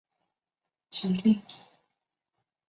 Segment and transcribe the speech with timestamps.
[0.89, 1.47] 指令集的分类